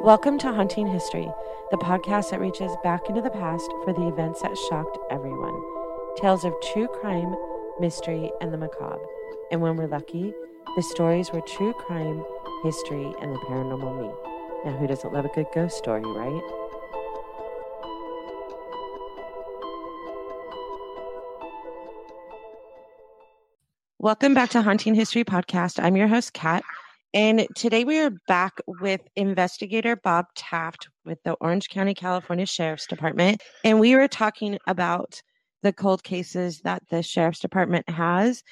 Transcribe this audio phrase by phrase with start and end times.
[0.00, 1.28] Welcome to Haunting History,
[1.72, 5.60] the podcast that reaches back into the past for the events that shocked everyone.
[6.16, 7.34] Tales of true crime,
[7.80, 9.04] mystery, and the macabre.
[9.50, 10.32] And when we're lucky,
[10.76, 12.24] the stories were true crime,
[12.62, 14.12] history, and the paranormal me.
[14.64, 16.63] Now, who doesn't love a good ghost story, right?
[24.04, 25.82] Welcome back to Haunting History Podcast.
[25.82, 26.62] I'm your host, Kat.
[27.14, 32.86] And today we are back with investigator Bob Taft with the Orange County, California Sheriff's
[32.86, 33.42] Department.
[33.64, 35.22] And we were talking about
[35.62, 38.42] the cold cases that the Sheriff's Department has.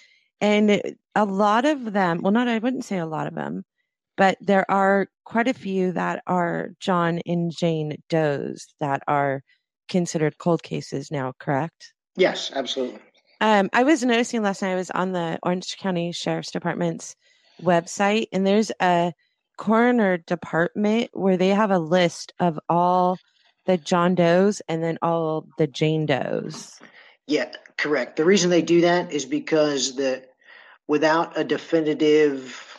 [0.41, 0.80] And
[1.15, 3.66] a lot of them, well, not, I wouldn't say a lot of them,
[4.16, 9.42] but there are quite a few that are John and Jane Does that are
[9.91, 11.92] considered cold cases now, correct?
[12.16, 13.00] Yes, absolutely.
[13.42, 17.16] Um, I was noticing last night, I was on the Orange County Sheriff's Department's
[17.60, 19.12] website and there's a
[19.59, 23.19] coroner department where they have a list of all
[23.67, 26.80] the John Does and then all the Jane Does.
[27.27, 28.17] Yeah, correct.
[28.17, 30.22] The reason they do that is because the
[30.86, 32.78] without a definitive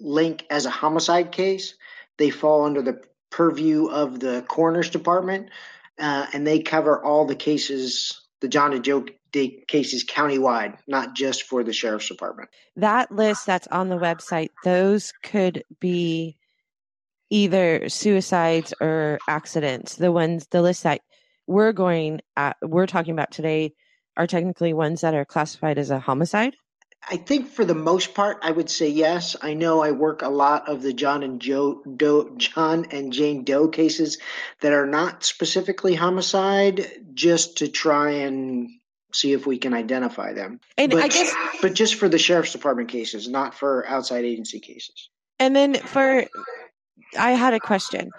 [0.00, 1.74] link as a homicide case,
[2.16, 5.50] they fall under the purview of the coroner's department,
[5.98, 11.44] uh, and they cover all the cases, the John and Joe cases countywide, not just
[11.44, 12.50] for the sheriff's department.
[12.76, 16.36] That list that's on the website, those could be
[17.30, 19.96] either suicides or accidents.
[19.96, 21.00] The ones, the list that
[21.46, 23.74] we're going at, we're talking about today
[24.16, 26.56] are technically ones that are classified as a homicide.
[27.08, 29.36] I think for the most part, I would say yes.
[29.40, 33.44] I know I work a lot of the John and Joe Doe, John and Jane
[33.44, 34.18] Doe cases
[34.60, 38.68] that are not specifically homicide, just to try and
[39.12, 40.60] see if we can identify them.
[40.76, 44.60] And but, I guess, but just for the sheriff's department cases, not for outside agency
[44.60, 45.08] cases.
[45.38, 46.24] And then for,
[47.18, 48.10] I had a question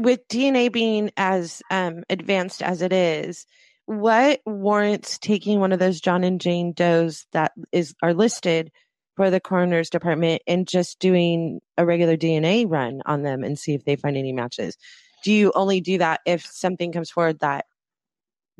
[0.00, 3.46] with DNA being as um, advanced as it is.
[3.86, 8.70] What warrants taking one of those John and Jane Does that is are listed
[9.16, 13.74] for the coroner's department and just doing a regular DNA run on them and see
[13.74, 14.76] if they find any matches?
[15.24, 17.66] Do you only do that if something comes forward that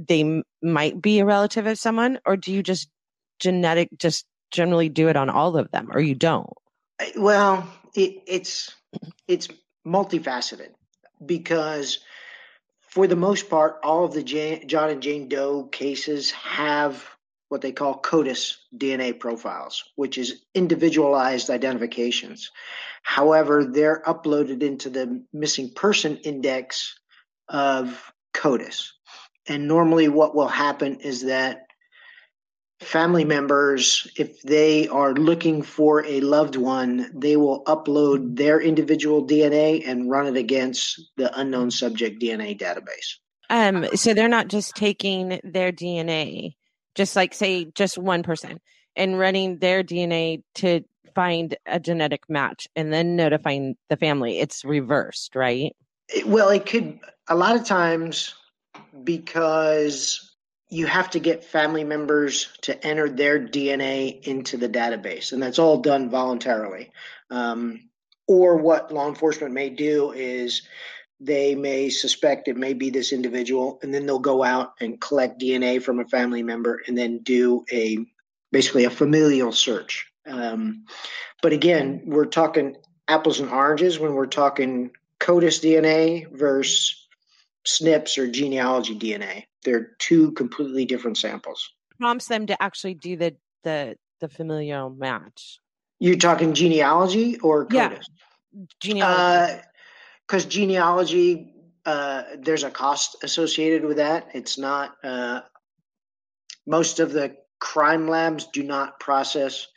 [0.08, 2.88] they might be a relative of someone, or do you just
[3.38, 6.48] genetic just generally do it on all of them, or you don't?
[7.16, 8.74] Well, it, it's
[9.26, 9.48] it's
[9.86, 10.70] multifaceted
[11.24, 12.00] because
[12.80, 17.08] for the most part, all of the Jane, John and Jane Doe cases have
[17.48, 22.50] what they call CODIS DNA profiles, which is individualized identifications.
[23.02, 26.98] However, they're uploaded into the missing person index
[27.48, 28.92] of CODIS.
[29.48, 31.66] And normally, what will happen is that
[32.82, 39.26] family members, if they are looking for a loved one, they will upload their individual
[39.26, 43.16] DNA and run it against the unknown subject DNA database.
[43.50, 46.54] Um, so they're not just taking their DNA,
[46.94, 48.60] just like say just one person,
[48.96, 50.82] and running their DNA to
[51.14, 54.38] find a genetic match and then notifying the family.
[54.38, 55.76] It's reversed, right?
[56.24, 56.98] Well, it could
[57.28, 58.34] a lot of times
[59.04, 60.34] because
[60.68, 65.58] you have to get family members to enter their DNA into the database, and that's
[65.58, 66.90] all done voluntarily.
[67.30, 67.88] Um,
[68.26, 70.62] or what law enforcement may do is
[71.20, 75.40] they may suspect it may be this individual, and then they'll go out and collect
[75.40, 77.98] DNA from a family member, and then do a
[78.50, 80.10] basically a familial search.
[80.26, 80.84] Um,
[81.42, 82.76] but again, we're talking
[83.08, 87.01] apples and oranges when we're talking CODIS DNA versus
[87.66, 89.44] SNPs or genealogy DNA.
[89.64, 91.70] They're two completely different samples.
[92.00, 95.58] Prompts them to actually do the the the familial match.
[96.00, 98.06] You're talking genealogy or CODIS?
[98.52, 98.64] Yeah.
[98.80, 99.62] Genealogy.
[100.26, 101.52] Because uh, genealogy,
[101.86, 104.28] uh, there's a cost associated with that.
[104.34, 104.96] It's not.
[105.02, 105.42] Uh,
[106.66, 109.68] most of the crime labs do not process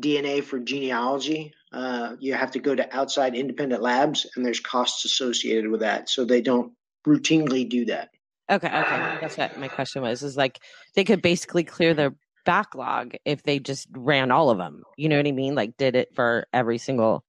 [0.00, 1.54] DNA for genealogy.
[1.72, 6.08] Uh, you have to go to outside independent labs, and there's costs associated with that.
[6.08, 6.72] So they don't
[7.06, 8.10] routinely do that.
[8.50, 9.18] Okay, okay.
[9.20, 10.22] That's what my question was.
[10.22, 10.60] Is like
[10.94, 12.14] they could basically clear their
[12.44, 14.82] backlog if they just ran all of them.
[14.96, 15.54] You know what I mean?
[15.54, 17.24] Like did it for every single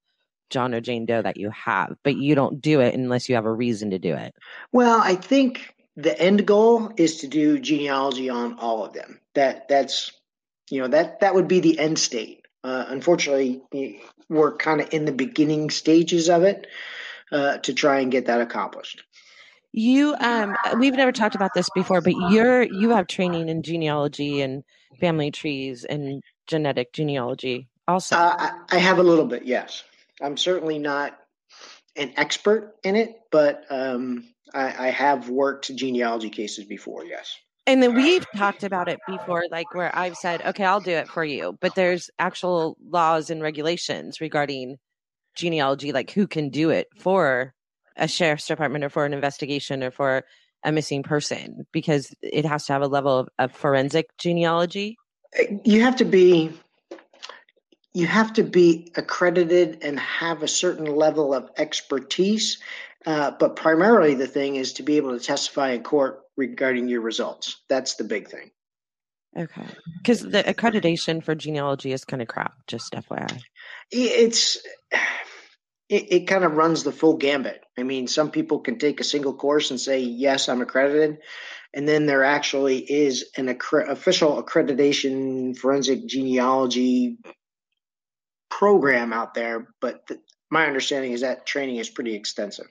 [0.50, 3.46] John or Jane Doe that you have, but you don't do it unless you have
[3.46, 4.34] a reason to do it.
[4.72, 9.20] Well, I think the end goal is to do genealogy on all of them.
[9.34, 10.12] That that's
[10.70, 12.46] you know that that would be the end state.
[12.62, 13.62] Uh, unfortunately,
[14.28, 16.66] we're kind of in the beginning stages of it
[17.32, 19.02] uh, to try and get that accomplished.
[19.78, 24.40] You um we've never talked about this before, but you're you have training in genealogy
[24.40, 24.64] and
[25.00, 27.68] family trees and genetic genealogy.
[27.86, 28.16] also?
[28.16, 29.84] Uh, I, I have a little bit, yes.
[30.22, 31.18] I'm certainly not
[31.94, 34.24] an expert in it, but um,
[34.54, 37.36] I, I have worked genealogy cases before, yes.
[37.66, 41.08] And then we've talked about it before, like where I've said, okay, I'll do it
[41.08, 41.58] for you.
[41.60, 44.76] But there's actual laws and regulations regarding
[45.36, 47.52] genealogy, like who can do it for
[47.96, 50.24] a sheriff's department or for an investigation or for
[50.64, 54.96] a missing person, because it has to have a level of, of forensic genealogy.
[55.64, 56.52] You have to be
[57.96, 62.58] you have to be accredited and have a certain level of expertise.
[63.06, 67.00] Uh, but primarily, the thing is to be able to testify in court regarding your
[67.00, 67.56] results.
[67.70, 68.50] That's the big thing.
[69.34, 69.64] Okay.
[69.96, 73.40] Because the accreditation for genealogy is kind of crap, just FYI.
[73.90, 74.58] It's.
[75.88, 77.62] It, it kind of runs the full gambit.
[77.78, 81.18] I mean, some people can take a single course and say, yes, I'm accredited.
[81.72, 87.18] And then there actually is an accre- official accreditation forensic genealogy
[88.50, 90.18] program out there, but the,
[90.50, 92.66] my understanding is that training is pretty extensive.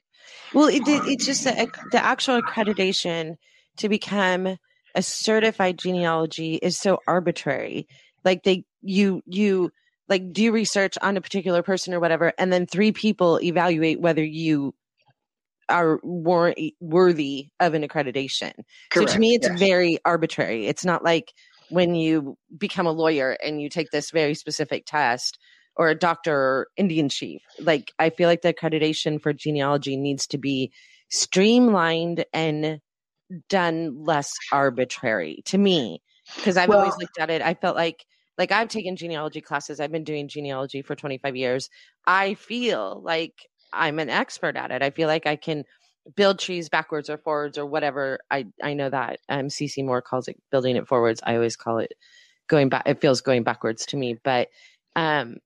[0.53, 3.35] Well, it, it's just the, the actual accreditation
[3.77, 4.57] to become
[4.95, 7.88] a certified genealogy is so arbitrary.
[8.23, 9.71] Like they, you, you
[10.07, 14.23] like do research on a particular person or whatever, and then three people evaluate whether
[14.23, 14.73] you
[15.69, 18.53] are war- worthy of an accreditation.
[18.91, 19.09] Correct.
[19.09, 19.59] So to me, it's yes.
[19.59, 20.67] very arbitrary.
[20.67, 21.33] It's not like
[21.69, 25.39] when you become a lawyer and you take this very specific test
[25.75, 27.41] or a doctor or Indian chief.
[27.59, 30.71] Like I feel like the accreditation for genealogy needs to be
[31.09, 32.79] streamlined and
[33.49, 36.01] done less arbitrary to me
[36.35, 37.41] because I've well, always looked at it.
[37.41, 38.05] I felt like
[38.37, 39.79] like I've taken genealogy classes.
[39.79, 41.69] I've been doing genealogy for 25 years.
[42.07, 43.33] I feel like
[43.73, 44.81] I'm an expert at it.
[44.81, 45.63] I feel like I can
[46.15, 48.19] build trees backwards or forwards or whatever.
[48.31, 51.21] I I know that um CeCe Moore calls it building it forwards.
[51.25, 51.93] I always call it
[52.47, 52.83] going back.
[52.85, 54.49] It feels going backwards to me, but
[54.95, 55.38] um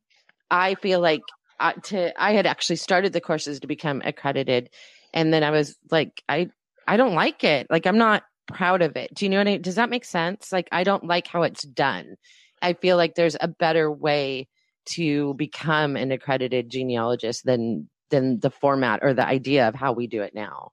[0.52, 1.22] I feel like
[1.60, 4.70] uh, to I had actually started the courses to become accredited,
[5.14, 6.50] and then I was like, I
[6.88, 7.68] I don't like it.
[7.70, 9.14] Like I'm not proud of it.
[9.14, 9.58] Do you know what I?
[9.58, 10.52] Does that make sense?
[10.52, 12.16] Like I don't like how it's done.
[12.62, 14.48] I feel like there's a better way
[14.92, 20.08] to become an accredited genealogist than than the format or the idea of how we
[20.08, 20.72] do it now.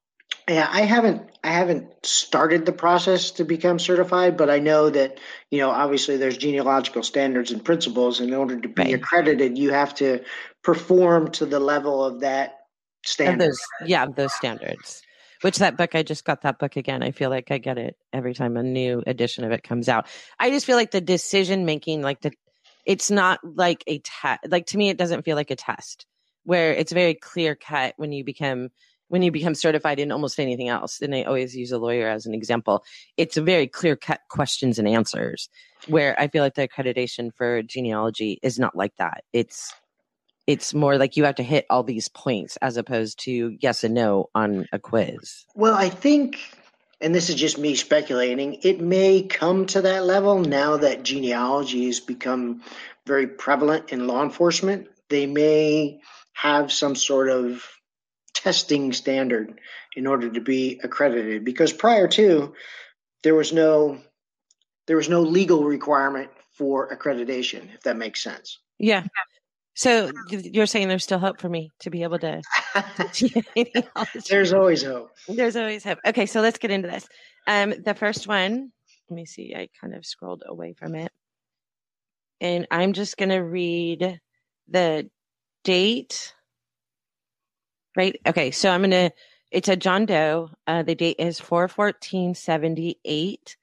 [0.49, 5.19] Yeah, I haven't I haven't started the process to become certified, but I know that
[5.51, 8.21] you know obviously there's genealogical standards and principles.
[8.21, 8.95] In order to be right.
[8.95, 10.25] accredited, you have to
[10.63, 12.59] perform to the level of that
[13.05, 13.49] standard.
[13.49, 15.03] Those, yeah, those standards.
[15.47, 17.05] Which that book I just got that book again.
[17.05, 20.09] I feel like I get it every time a new edition of it comes out.
[20.41, 22.33] I just feel like the decision making, like the,
[22.85, 24.41] it's not like a test.
[24.49, 26.05] Like to me, it doesn't feel like a test
[26.43, 28.71] where it's very clear cut when you become
[29.07, 32.27] when you become certified in almost anything else, and I always use a lawyer as
[32.27, 32.83] an example,
[33.17, 35.49] it's a very clear cut questions and answers
[35.87, 39.23] where I feel like the accreditation for genealogy is not like that.
[39.33, 39.73] It's
[40.47, 43.95] it's more like you have to hit all these points as opposed to yes and
[43.95, 45.45] no on a quiz.
[45.55, 46.39] Well, I think
[47.01, 51.87] and this is just me speculating, it may come to that level now that genealogy
[51.87, 52.63] has become
[53.07, 54.89] very prevalent in law enforcement.
[55.11, 56.01] They may
[56.33, 57.63] have some sort of
[58.35, 59.61] testing standard
[59.95, 62.55] in order to be accredited because prior to
[63.23, 63.99] there was no
[64.87, 69.05] there was no legal requirement for accreditation if that makes sense yeah
[69.77, 72.43] so you're saying there's still hope for me to be able to
[74.29, 77.09] there's always hope there's always hope okay so let's get into this
[77.47, 78.73] um the first one
[79.09, 81.13] let me see i kind of scrolled away from it
[82.41, 84.21] and i'm just going to read
[84.69, 85.09] the
[85.63, 86.35] date
[87.97, 88.21] right?
[88.27, 89.11] Okay, so I'm gonna.
[89.51, 90.51] It's a John Doe.
[90.67, 93.57] Uh, the date is four fourteen seventy eight.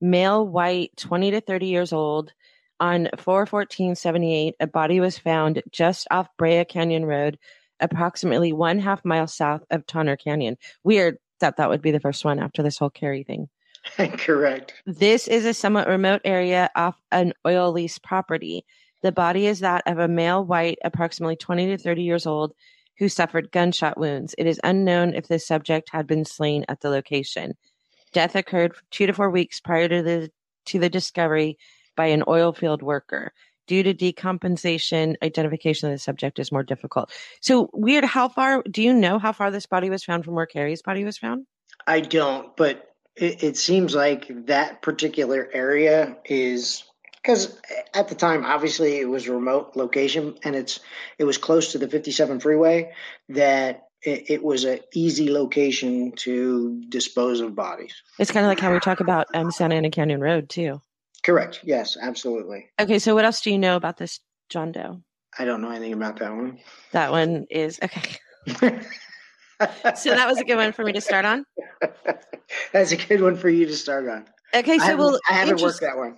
[0.00, 2.32] Male, white, twenty to thirty years old.
[2.78, 7.38] On four fourteen seventy eight, a body was found just off Brea Canyon Road,
[7.80, 10.56] approximately one half mile south of Tonner Canyon.
[10.84, 13.48] Weird that that would be the first one after this whole Cary thing.
[13.96, 14.74] Correct.
[14.84, 18.64] This is a somewhat remote area off an oil lease property.
[19.02, 22.52] The body is that of a male white, approximately 20 to 30 years old,
[22.98, 24.34] who suffered gunshot wounds.
[24.38, 27.54] It is unknown if the subject had been slain at the location.
[28.12, 30.30] Death occurred two to four weeks prior to the
[30.66, 31.58] to the discovery
[31.96, 33.32] by an oil field worker.
[33.66, 37.10] Due to decompensation, identification of the subject is more difficult.
[37.40, 38.04] So weird.
[38.04, 41.04] How far do you know how far this body was found from where Cary's body
[41.04, 41.46] was found?
[41.84, 46.84] I don't, but it, it seems like that particular area is
[47.22, 47.58] because
[47.94, 50.80] at the time obviously it was a remote location and it's
[51.18, 52.92] it was close to the 57 freeway
[53.30, 58.60] that it, it was an easy location to dispose of bodies it's kind of like
[58.60, 60.80] how we talk about um, santa ana canyon road too
[61.26, 65.02] correct yes absolutely okay so what else do you know about this John Doe?
[65.38, 66.58] I don't know anything about that one.
[66.92, 68.18] That one is okay.
[69.96, 71.44] so that was a good one for me to start on.
[72.72, 74.24] That's a good one for you to start on.
[74.54, 76.16] Okay, so I we'll I haven't worked that one.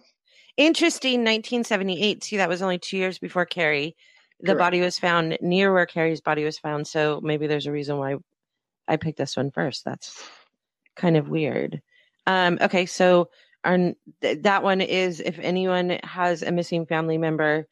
[0.56, 2.24] Interesting, 1978.
[2.24, 3.96] See, that was only two years before Carrie.
[4.40, 4.58] The Correct.
[4.58, 6.86] body was found near where Carrie's body was found.
[6.86, 8.16] So maybe there's a reason why
[8.86, 9.84] I picked this one first.
[9.84, 10.16] That's
[10.96, 11.80] kind of weird.
[12.26, 13.30] Um, okay, so
[13.64, 13.76] our,
[14.22, 17.66] th- that one is if anyone has a missing family member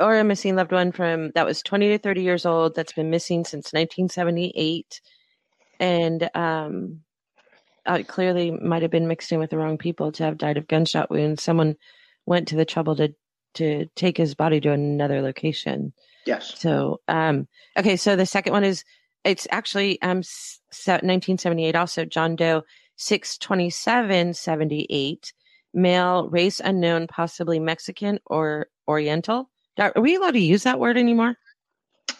[0.00, 3.10] or a missing loved one from that was 20 to 30 years old that's been
[3.10, 5.00] missing since 1978
[5.80, 7.00] and um,
[7.86, 10.68] uh, clearly might have been mixed in with the wrong people to have died of
[10.68, 11.42] gunshot wounds.
[11.42, 11.76] Someone
[12.26, 13.14] went to the trouble to
[13.54, 15.92] to take his body to another location.
[16.26, 16.54] Yes.
[16.58, 17.46] So, um,
[17.78, 18.84] okay, so the second one is
[19.22, 22.62] it's actually um s- 1978 also John Doe
[22.96, 25.32] 62778
[25.74, 29.50] male race unknown possibly Mexican or oriental.
[29.78, 31.36] Are we allowed to use that word anymore?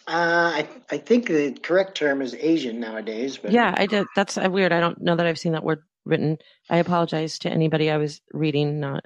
[0.07, 4.05] Uh, I I think the correct term is Asian nowadays, but Yeah, I did.
[4.15, 4.73] That's uh, weird.
[4.73, 6.37] I don't know that I've seen that word written.
[6.69, 9.05] I apologize to anybody I was reading, not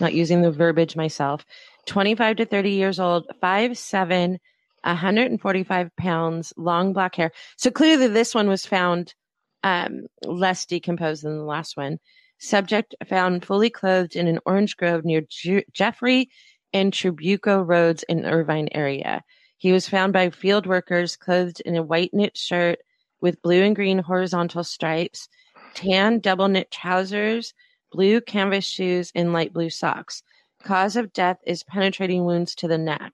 [0.00, 1.44] not using the verbiage myself.
[1.86, 4.38] 25 to 30 years old, 5'7,
[4.82, 7.32] 145 pounds, long black hair.
[7.56, 9.14] So clearly this one was found
[9.62, 11.98] um, less decomposed than the last one.
[12.38, 16.30] Subject found fully clothed in an orange grove near Ju- Jeffrey
[16.72, 19.22] and Trabuco Roads in Irvine area.
[19.58, 22.78] He was found by field workers clothed in a white knit shirt
[23.20, 25.28] with blue and green horizontal stripes,
[25.74, 27.52] tan double knit trousers,
[27.92, 30.22] blue canvas shoes, and light blue socks.
[30.62, 33.12] Cause of death is penetrating wounds to the neck.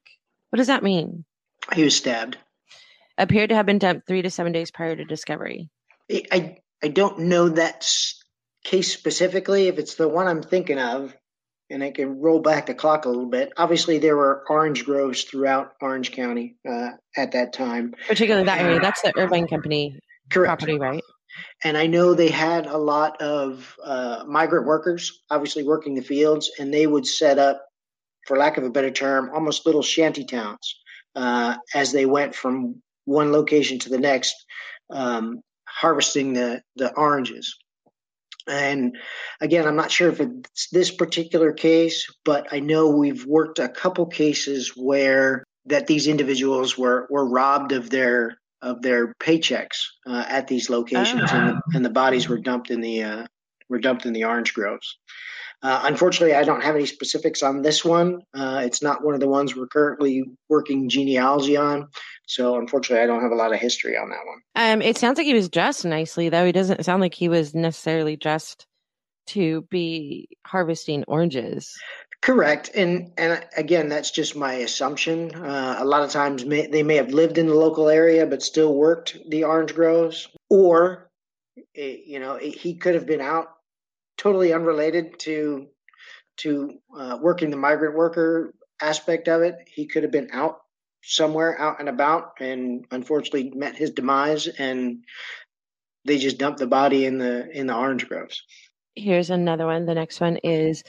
[0.50, 1.24] What does that mean?
[1.74, 2.38] he was stabbed.
[3.18, 5.68] Appeared to have been dumped three to seven days prior to discovery.
[6.10, 7.88] I I, don't know that
[8.64, 9.68] case specifically.
[9.68, 11.16] If it's the one I'm thinking of,
[11.70, 13.52] and I can roll back the clock a little bit.
[13.56, 17.94] Obviously, there were orange groves throughout Orange County uh, at that time.
[18.06, 18.78] Particularly that area.
[18.78, 19.98] That's the Irvine Company
[20.30, 20.48] Correct.
[20.48, 21.02] property, right?
[21.64, 26.50] And I know they had a lot of uh, migrant workers, obviously working the fields,
[26.58, 27.64] and they would set up,
[28.26, 30.76] for lack of a better term, almost little shanty towns
[31.14, 34.34] uh, as they went from one location to the next,
[34.90, 35.40] um,
[35.76, 37.56] harvesting the the oranges.
[38.48, 38.96] And
[39.40, 43.68] again, I'm not sure if it's this particular case, but I know we've worked a
[43.68, 50.24] couple cases where that these individuals were were robbed of their of their paychecks uh,
[50.28, 53.26] at these locations, and, the, and the bodies were dumped in the uh,
[53.68, 54.96] were dumped in the orange groves.
[55.62, 58.20] Uh, unfortunately, I don't have any specifics on this one.
[58.34, 61.88] Uh, it's not one of the ones we're currently working genealogy on,
[62.26, 64.40] so unfortunately, I don't have a lot of history on that one.
[64.56, 66.44] Um, it sounds like he was dressed nicely, though.
[66.44, 68.66] He doesn't sound like he was necessarily dressed
[69.28, 71.76] to be harvesting oranges.
[72.22, 75.34] Correct, and and again, that's just my assumption.
[75.34, 78.42] Uh, a lot of times, may, they may have lived in the local area but
[78.42, 81.10] still worked the orange groves, or
[81.76, 83.48] eh, you know, he could have been out
[84.16, 85.68] totally unrelated to
[86.38, 89.56] to uh, working the migrant worker aspect of it.
[89.66, 90.58] He could have been out
[91.06, 95.04] somewhere, out and about, and unfortunately met his demise, and
[96.04, 98.42] they just dumped the body in the in the orange groves.
[98.94, 99.86] Here's another one.
[99.86, 100.82] The next one is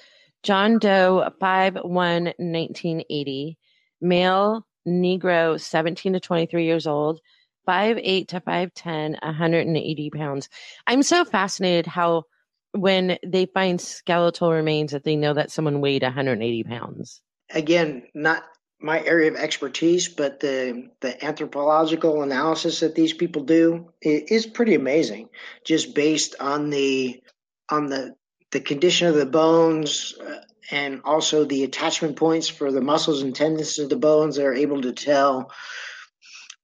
[0.43, 3.57] John Doe, 5 1 1980,
[4.01, 7.19] male, Negro, 17 to 23 years old,
[7.67, 10.49] 5'8 to 5'10, 180 pounds.
[10.87, 12.23] I'm so fascinated how
[12.71, 17.21] when they find skeletal remains that they know that someone weighed 180 pounds.
[17.49, 18.43] Again, not
[18.79, 24.75] my area of expertise, but the the anthropological analysis that these people do is pretty
[24.75, 25.29] amazing.
[25.65, 27.21] Just based on the
[27.69, 28.15] on the
[28.51, 30.41] the condition of the bones uh,
[30.71, 34.81] and also the attachment points for the muscles and tendons of the bones, they're able
[34.81, 35.51] to tell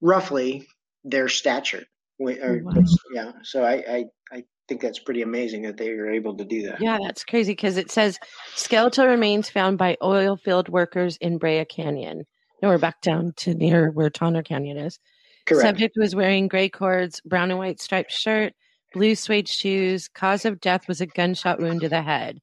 [0.00, 0.66] roughly
[1.04, 1.84] their stature.
[2.18, 2.72] Or- Wow.
[3.12, 6.62] Yeah, so I, I I think that's pretty amazing that they were able to do
[6.66, 6.80] that.
[6.80, 8.18] Yeah, that's crazy because it says
[8.54, 12.24] skeletal remains found by oil field workers in Brea Canyon.
[12.62, 14.98] No, we're back down to near where Tonner Canyon is.
[15.46, 15.62] Correct.
[15.62, 18.54] Subject was wearing gray cords, brown and white striped shirt,
[18.94, 20.08] blue suede shoes.
[20.08, 22.40] Cause of death was a gunshot wound to the head.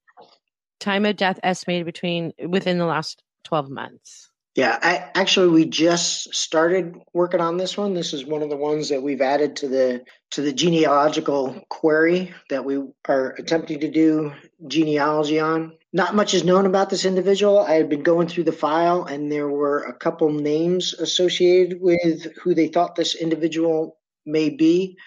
[0.79, 4.30] Time of death estimated between within the last 12 months.
[4.55, 7.93] Yeah, I actually we just started working on this one.
[7.93, 12.33] This is one of the ones that we've added to the to the genealogical query
[12.49, 14.33] that we are attempting to do
[14.67, 15.77] genealogy on.
[15.93, 17.59] Not much is known about this individual.
[17.59, 22.27] I had been going through the file and there were a couple names associated with
[22.37, 24.97] who they thought this individual may be.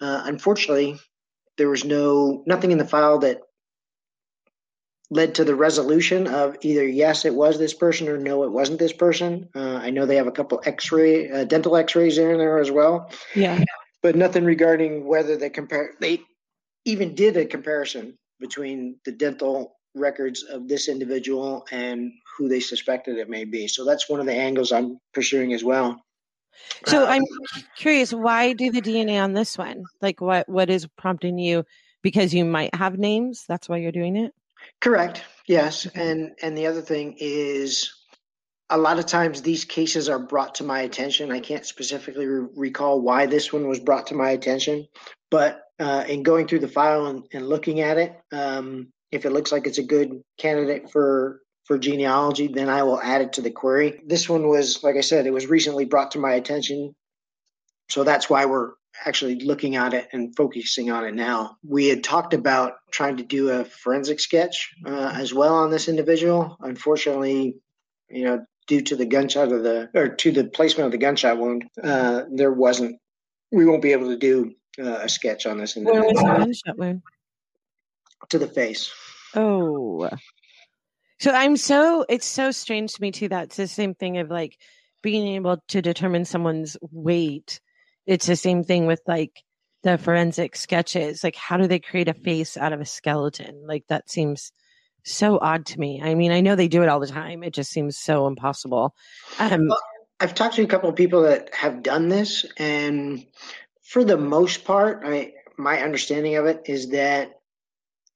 [0.00, 0.98] Uh, unfortunately,
[1.58, 3.40] there was no nothing in the file that
[5.12, 8.78] led to the resolution of either yes, it was this person or no, it wasn't
[8.78, 9.48] this person.
[9.54, 13.10] Uh, I know they have a couple X-ray, uh, dental X-rays in there as well.
[13.34, 13.62] Yeah,
[14.02, 15.92] but nothing regarding whether they compare.
[16.00, 16.20] They
[16.86, 23.18] even did a comparison between the dental records of this individual and who they suspected
[23.18, 23.68] it may be.
[23.68, 26.02] So that's one of the angles I'm pursuing as well.
[26.86, 27.22] So uh, I'm
[27.76, 29.84] curious, why do the DNA on this one?
[30.00, 31.64] Like, what what is prompting you?
[32.02, 33.44] Because you might have names.
[33.46, 34.32] That's why you're doing it.
[34.80, 35.24] Correct.
[35.46, 37.92] Yes, and and the other thing is,
[38.70, 41.32] a lot of times these cases are brought to my attention.
[41.32, 44.86] I can't specifically re- recall why this one was brought to my attention,
[45.30, 49.30] but uh, in going through the file and, and looking at it, um, if it
[49.32, 53.40] looks like it's a good candidate for for genealogy, then I will add it to
[53.40, 54.00] the query.
[54.04, 56.94] This one was, like I said, it was recently brought to my attention.
[57.88, 58.72] So that's why we're
[59.04, 61.56] actually looking at it and focusing on it now.
[61.66, 65.88] We had talked about trying to do a forensic sketch uh, as well on this
[65.88, 66.56] individual.
[66.60, 67.56] Unfortunately,
[68.08, 71.38] you know, due to the gunshot of the or to the placement of the gunshot
[71.38, 72.98] wound, uh, there wasn't.
[73.50, 76.06] We won't be able to do uh, a sketch on this individual.
[76.06, 77.02] Where was the gunshot wound?
[78.30, 78.92] To the face.
[79.34, 80.08] Oh,
[81.22, 83.28] so I'm so it's so strange to me too.
[83.28, 84.58] That's the same thing of like
[85.02, 87.60] being able to determine someone's weight.
[88.06, 89.42] It's the same thing with like
[89.82, 91.24] the forensic sketches.
[91.24, 93.64] Like, how do they create a face out of a skeleton?
[93.66, 94.52] Like that seems
[95.04, 96.00] so odd to me.
[96.02, 97.42] I mean, I know they do it all the time.
[97.42, 98.94] It just seems so impossible.
[99.38, 99.80] Um, well,
[100.20, 103.26] I've talked to a couple of people that have done this, and
[103.82, 107.32] for the most part, I my understanding of it is that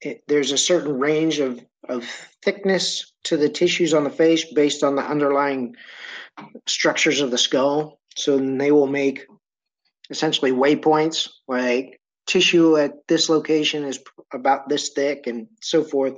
[0.00, 2.04] it, there's a certain range of of
[2.42, 5.74] thickness to the tissues on the face based on the underlying
[6.66, 7.98] structures of the skull.
[8.16, 9.26] So they will make
[10.10, 14.00] essentially waypoints, like tissue at this location is
[14.32, 16.14] about this thick and so forth.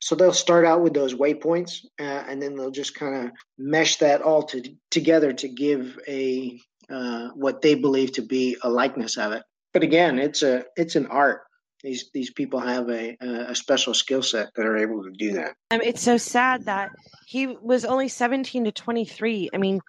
[0.00, 3.96] So they'll start out with those waypoints, uh, and then they'll just kind of mesh
[3.96, 9.18] that all to, together to give a uh, what they believe to be a likeness
[9.18, 9.42] of it.
[9.72, 11.42] But again, it's a it's an art
[11.82, 15.54] these these people have a a special skill set that are able to do that.
[15.70, 16.90] Um, it's so sad that
[17.26, 19.50] he was only 17 to 23.
[19.52, 19.80] I mean,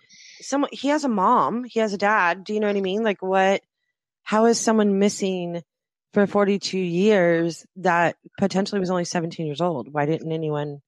[0.42, 2.44] someone he has a mom, he has a dad.
[2.44, 3.04] Do you know what I mean?
[3.04, 3.62] Like what
[4.24, 5.64] how is someone missing
[6.14, 9.92] for 42 years that potentially was only 17 years old?
[9.92, 10.82] Why didn't anyone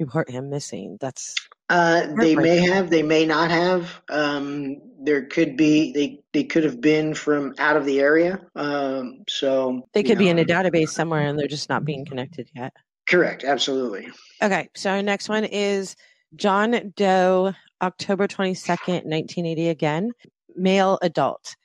[0.00, 0.98] report him missing?
[1.00, 1.34] That's
[1.68, 4.02] uh, they may have, they may not have.
[4.10, 8.40] Um, there could be they they could have been from out of the area.
[8.54, 10.24] Um, so they could know.
[10.24, 12.74] be in a database somewhere and they're just not being connected yet.
[13.08, 14.08] Correct, absolutely.
[14.42, 15.96] Okay, so our next one is
[16.36, 19.68] John Doe, October twenty second, nineteen eighty.
[19.68, 20.12] Again,
[20.54, 21.56] male adult,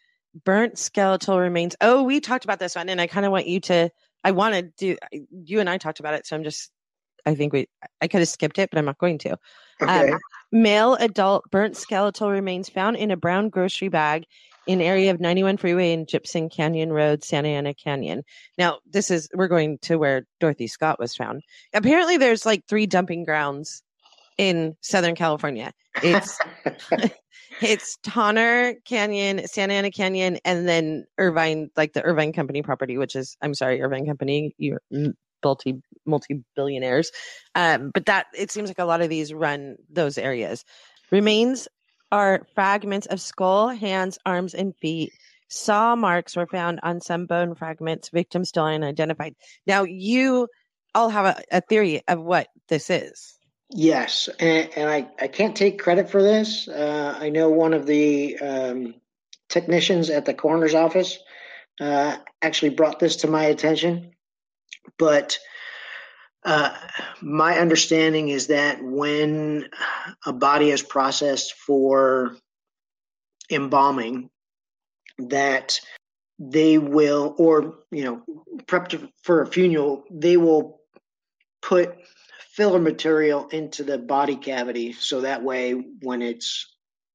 [0.46, 1.76] burnt skeletal remains.
[1.82, 3.90] Oh, we talked about this one, and I kind of want you to.
[4.24, 4.98] I wanted to.
[5.12, 6.72] do You and I talked about it, so I'm just.
[7.26, 7.68] I think we.
[8.02, 9.38] I could have skipped it, but I'm not going to.
[9.82, 10.12] Okay.
[10.12, 10.20] Um,
[10.52, 14.26] male adult burnt skeletal remains found in a brown grocery bag
[14.68, 18.24] in area of 91 freeway in Gypsum Canyon Road, Santa Ana Canyon.
[18.58, 21.42] Now, this is we're going to where Dorothy Scott was found.
[21.74, 23.82] Apparently there's like three dumping grounds
[24.38, 25.74] in Southern California.
[26.04, 26.38] It's
[27.62, 33.16] it's Tonner Canyon, Santa Ana Canyon, and then Irvine, like the Irvine Company property, which
[33.16, 34.82] is I'm sorry, Irvine Company, you're
[35.44, 37.12] multi multi billionaires.
[37.56, 40.64] Um, but that it seems like a lot of these run those areas.
[41.12, 41.68] Remains
[42.12, 45.12] are fragments of skull, hands, arms, and feet.
[45.50, 48.10] Saw marks were found on some bone fragments.
[48.10, 49.36] Victims still unidentified.
[49.66, 50.48] Now you
[50.94, 53.37] all have a, a theory of what this is.
[53.70, 56.68] Yes, and, and, I, I can't take credit for this.
[56.68, 58.96] Uh, I know one of the um,
[59.50, 61.18] technicians at the coroner's office
[61.80, 64.12] uh, actually brought this to my attention.
[64.98, 65.38] But
[66.46, 66.74] uh,
[67.22, 69.68] my understanding is that when
[70.26, 72.38] a body is processed for
[73.52, 74.30] embalming,
[75.18, 75.80] that
[76.40, 78.22] they will, or you know,
[78.66, 80.80] prepped for a funeral, they will
[81.62, 81.96] put
[82.58, 86.74] filler material into the body cavity, so that way when it's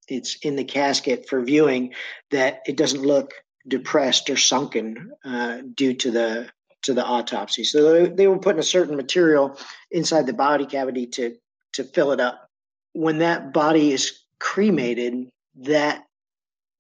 [0.09, 1.95] it's in the casket for viewing,
[2.31, 3.35] that it doesn't look
[3.67, 6.49] depressed or sunken uh, due to the
[6.83, 7.65] to the autopsy.
[7.65, 9.59] So they, they were putting a certain material
[9.91, 11.37] inside the body cavity to
[11.73, 12.49] to fill it up.
[12.93, 15.29] When that body is cremated,
[15.63, 16.05] that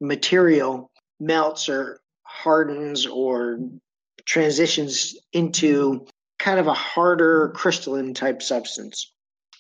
[0.01, 3.59] material melts or hardens or
[4.25, 6.07] transitions into
[6.43, 9.13] kind of a harder crystalline type substance,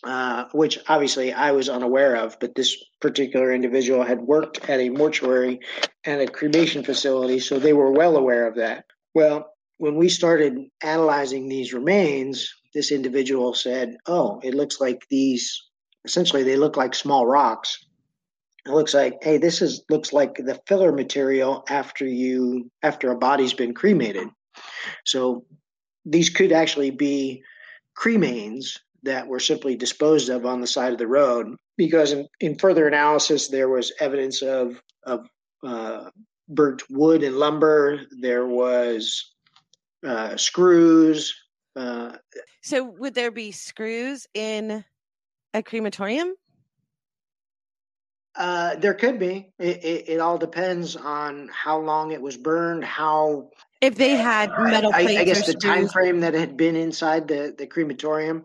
[0.02, 2.36] uh, which obviously I was unaware of.
[2.40, 5.60] But this particular individual had worked at a mortuary
[6.04, 8.84] and a cremation facility, so they were well aware of that.
[9.14, 15.62] Well, when we started analyzing these remains, this individual said, "Oh, it looks like these.
[16.04, 17.78] Essentially, they look like small rocks."
[18.66, 23.18] It looks like, hey, this is looks like the filler material after you after a
[23.18, 24.28] body's been cremated.
[25.04, 25.44] So
[26.04, 27.42] these could actually be
[27.98, 32.56] cremains that were simply disposed of on the side of the road because in, in
[32.56, 35.28] further analysis there was evidence of of
[35.64, 36.10] uh,
[36.48, 39.32] burnt wood and lumber there was
[40.06, 41.34] uh, screws
[41.76, 42.12] uh,
[42.62, 44.84] so would there be screws in
[45.54, 46.34] a crematorium
[48.34, 49.52] uh, there could be.
[49.58, 53.50] It, it, it, all depends on how long it was burned, how.
[53.82, 55.74] If they had metal I, plates, I, guess the screws.
[55.74, 58.44] time frame that had been inside the, the crematorium.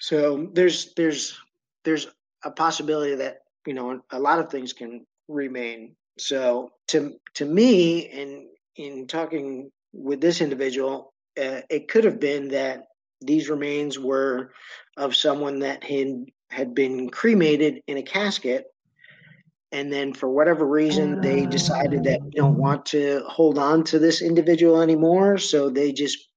[0.00, 1.38] So there's there's
[1.84, 2.08] there's
[2.42, 5.94] a possibility that you know a lot of things can remain.
[6.18, 12.48] So to to me, in in talking with this individual, uh, it could have been
[12.48, 12.88] that
[13.20, 14.52] these remains were
[14.96, 18.66] of someone that had had been cremated in a casket
[19.74, 21.50] and then for whatever reason they ah.
[21.50, 26.28] decided that we don't want to hold on to this individual anymore so they just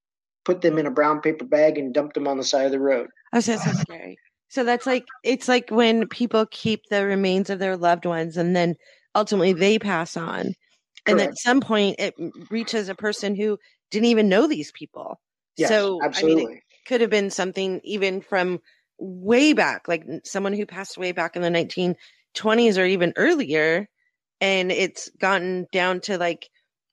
[0.48, 2.80] put them in a brown paper bag and dumped them on the side of the
[2.80, 3.10] road.
[3.34, 4.18] Oh so that's so scary.
[4.48, 8.56] So that's like it's like when people keep the remains of their loved ones and
[8.56, 8.76] then
[9.14, 10.54] ultimately they pass on.
[11.06, 12.16] And at some point it
[12.50, 13.58] reaches a person who
[13.92, 15.20] didn't even know these people.
[15.58, 16.44] Yes, so absolutely.
[16.44, 18.60] I mean, it could have been something even from
[19.00, 21.96] way back like someone who passed away back in the 19
[22.38, 23.88] 20s or even earlier
[24.40, 26.50] and it's gotten down to like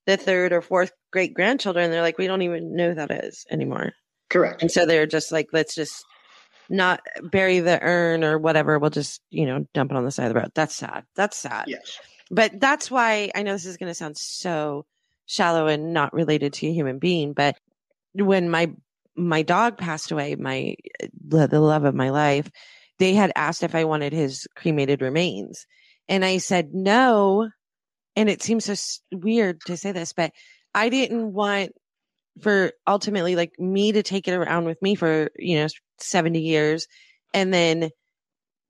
[0.06, 3.44] the third or fourth great grandchildren they're like we don't even know who that is
[3.50, 3.92] anymore.
[4.30, 4.62] Correct.
[4.62, 6.04] And so they're just like let's just
[6.68, 8.78] not bury the urn or whatever.
[8.78, 10.52] We'll just you know dump it on the side of the road.
[10.54, 11.04] That's sad.
[11.14, 11.64] That's sad.
[11.68, 11.98] Yes.
[12.30, 14.86] But that's why i know this is going to sound so
[15.26, 17.56] shallow and not related to a human being but
[18.14, 18.70] when my
[19.16, 20.74] my dog passed away my
[21.26, 22.50] the, the love of my life
[22.98, 25.66] they had asked if I wanted his cremated remains.
[26.08, 27.48] And I said no.
[28.16, 28.74] And it seems so
[29.12, 30.32] weird to say this, but
[30.74, 31.72] I didn't want
[32.40, 36.86] for ultimately like me to take it around with me for, you know, 70 years
[37.32, 37.90] and then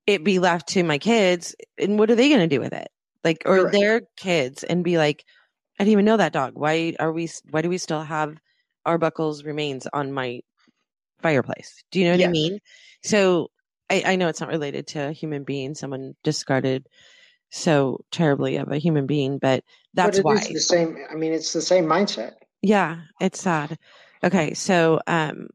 [0.05, 1.55] it be left to my kids.
[1.77, 2.87] And what are they going to do with it?
[3.23, 3.73] Like, or Correct.
[3.73, 5.23] their kids and be like,
[5.79, 6.53] I didn't even know that dog.
[6.55, 8.37] Why are we, why do we still have
[8.85, 10.41] Arbuckle's remains on my
[11.21, 11.83] fireplace?
[11.91, 12.29] Do you know what yes.
[12.29, 12.59] I mean?
[13.03, 13.49] So
[13.89, 16.87] I, I know it's not related to a human being, someone discarded
[17.49, 20.39] so terribly of a human being, but that's but why.
[20.39, 20.97] the same.
[21.09, 22.33] I mean, it's the same mindset.
[22.61, 23.77] Yeah, it's sad.
[24.23, 25.47] Okay, so um,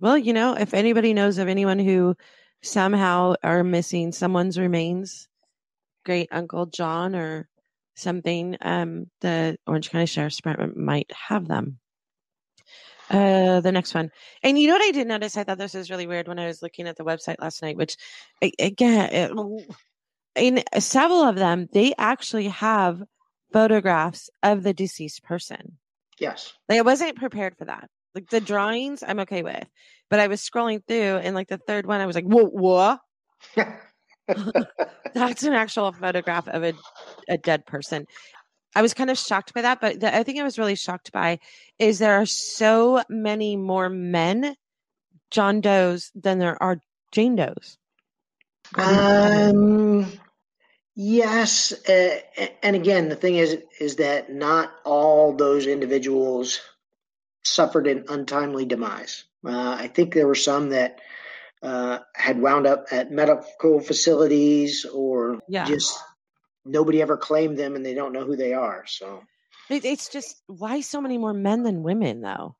[0.00, 2.16] well, you know, if anybody knows of anyone who
[2.62, 5.28] somehow are missing someone's remains,
[6.04, 7.48] great Uncle John or
[7.94, 11.78] something, um, the Orange County Sheriff's Department might have them.
[13.12, 14.10] Uh, the next one.
[14.42, 15.36] And you know what I did notice?
[15.36, 17.76] I thought this was really weird when I was looking at the website last night,
[17.76, 17.96] which
[18.58, 19.66] again, it,
[20.34, 23.02] in several of them, they actually have
[23.52, 25.76] photographs of the deceased person.
[26.18, 26.54] Yes.
[26.70, 27.90] Like I wasn't prepared for that.
[28.14, 29.66] Like the drawings, I'm okay with,
[30.08, 33.00] but I was scrolling through, and like the third one, I was like, "Whoa, what?"
[35.14, 36.74] That's an actual photograph of a,
[37.28, 38.06] a dead person.
[38.74, 41.12] I was kind of shocked by that, but the, I think I was really shocked
[41.12, 41.38] by
[41.78, 44.56] is there are so many more men
[45.30, 46.80] John Does than there are
[47.10, 47.78] Jane Does.
[48.74, 50.06] Um,
[50.94, 52.18] yes, uh,
[52.62, 56.60] and again, the thing is, is that not all those individuals
[57.44, 59.24] suffered an untimely demise.
[59.44, 61.00] Uh, I think there were some that
[61.62, 65.64] uh, had wound up at medical facilities or yeah.
[65.64, 65.98] just
[66.64, 68.84] nobody ever claimed them and they don't know who they are.
[68.86, 69.22] So
[69.68, 72.56] it's just why so many more men than women though?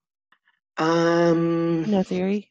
[0.78, 2.50] Um no theory.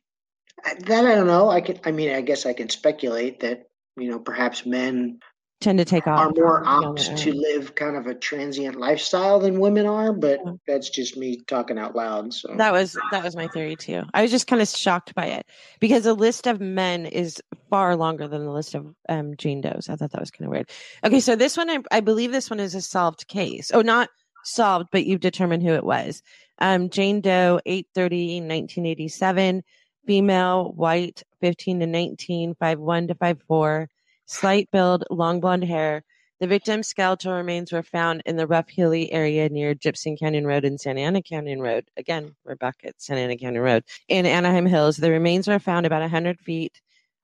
[0.64, 1.50] That I don't know.
[1.50, 5.20] I can I mean I guess I can speculate that, you know, perhaps men
[5.62, 6.19] tend to take off.
[6.19, 10.54] Are more apt to live kind of a transient lifestyle than women are, but yeah.
[10.67, 12.34] that's just me talking out loud.
[12.34, 14.04] So that was that was my theory too.
[14.13, 15.45] I was just kind of shocked by it
[15.80, 19.88] because the list of men is far longer than the list of um, Jane Does.
[19.88, 20.69] I thought that was kind of weird.
[21.04, 23.71] Okay, so this one, I, I believe this one is a solved case.
[23.74, 24.10] Oh, not
[24.43, 26.21] solved, but you've determined who it was.
[26.60, 29.63] Um, Jane Doe, 830, 1987,
[30.06, 33.88] female, white, 15 to 19, 5'1 to 5'4
[34.32, 36.04] slight build, long blonde hair.
[36.39, 40.63] The victim's skeletal remains were found in the rough hilly area near Gypsum Canyon Road
[40.63, 41.89] and Santa Ana Canyon Road.
[41.98, 43.84] Again, we're back at Santa Ana Canyon Road.
[44.08, 46.82] In Anaheim Hills, the remains were found about 100 feet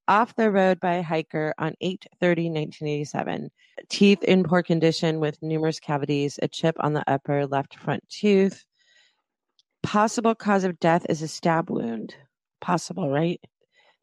[0.07, 3.49] off the road by a hiker on 830 1987.
[3.89, 8.65] Teeth in poor condition with numerous cavities, a chip on the upper left front tooth.
[9.81, 12.15] Possible cause of death is a stab wound.
[12.59, 13.39] possible, right?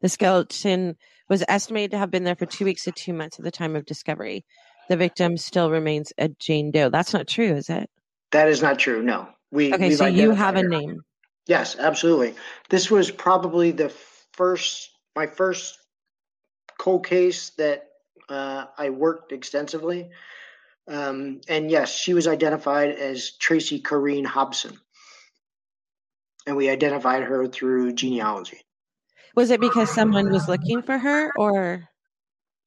[0.05, 0.97] The skeleton
[1.29, 3.75] was estimated to have been there for two weeks to two months at the time
[3.75, 4.45] of discovery.
[4.87, 6.91] The victim still remains a Jane Doe.
[6.91, 7.89] That's not true, is it?
[8.31, 9.01] That is not true.
[9.01, 9.27] No.
[9.49, 11.01] We Okay, so you have a name.
[11.47, 12.35] Yes, absolutely.
[12.69, 13.89] This was probably the
[14.33, 15.75] first, my first
[16.77, 17.87] cold case that
[18.29, 20.11] uh, I worked extensively.
[20.87, 24.79] Um, and yes, she was identified as Tracy Corrine Hobson.
[26.45, 28.61] And we identified her through genealogy.
[29.35, 31.89] Was it because someone was looking for her or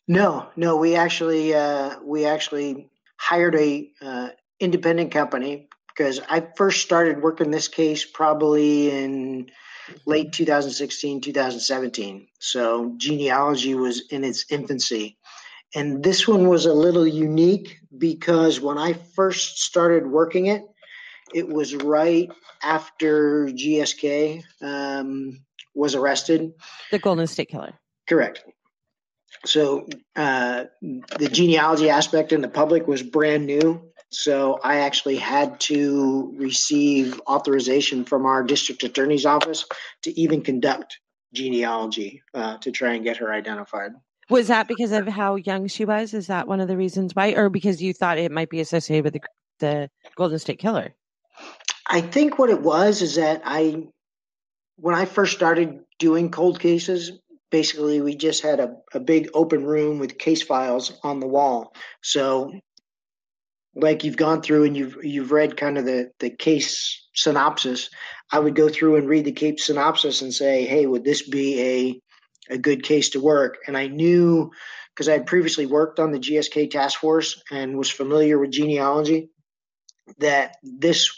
[0.06, 4.28] No, no, we actually uh, we actually hired a uh,
[4.60, 9.50] independent company because I first started working this case probably in
[10.06, 12.28] late 2016, 2017.
[12.38, 15.18] So genealogy was in its infancy.
[15.74, 20.64] And this one was a little unique because when I first started working it,
[21.34, 22.30] it was right
[22.62, 25.40] after GSK um,
[25.78, 26.52] was arrested.
[26.90, 27.72] the Golden State Killer?
[28.08, 28.44] Correct.
[29.44, 29.86] So
[30.16, 33.82] uh, the genealogy aspect in the public was brand new.
[34.10, 39.64] So I actually had to receive authorization from our district attorney's office
[40.02, 40.98] to even conduct
[41.32, 43.92] genealogy uh, to try and get her identified.
[44.30, 46.14] Was that because of how young she was?
[46.14, 49.04] Is that one of the reasons why, or because you thought it might be associated
[49.04, 49.20] with the,
[49.60, 50.94] the Golden State Killer?
[51.86, 53.86] I think what it was is that I,
[54.80, 57.12] when I first started doing cold cases,
[57.50, 61.74] basically we just had a, a big open room with case files on the wall.
[62.02, 62.52] So,
[63.74, 67.90] like you've gone through and you've you've read kind of the the case synopsis,
[68.30, 71.60] I would go through and read the case synopsis and say, hey, would this be
[72.48, 73.58] a a good case to work?
[73.66, 74.50] And I knew
[74.94, 79.30] because I had previously worked on the GSK task force and was familiar with genealogy
[80.18, 81.10] that this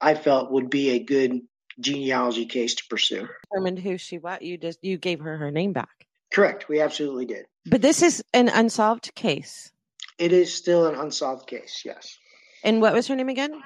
[0.00, 1.40] I felt would be a good
[1.80, 3.28] genealogy case to pursue.
[3.52, 4.38] Determined who she was.
[4.40, 6.06] You just you gave her her name back.
[6.32, 6.68] Correct.
[6.68, 7.46] We absolutely did.
[7.66, 9.72] But this is an unsolved case.
[10.18, 12.18] It is still an unsolved case, yes.
[12.64, 13.62] And what was her name again?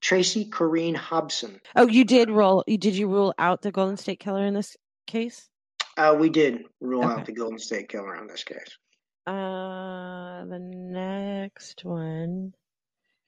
[0.00, 1.60] Tracy Corrine Hobson.
[1.76, 2.64] Oh, you did roll.
[2.66, 4.76] You did you rule out the Golden State Killer in this
[5.06, 5.48] case?
[5.96, 7.12] Uh, we did rule Okay.
[7.20, 8.78] out the Golden State Killer in this case.
[9.26, 12.54] Uh, the next one,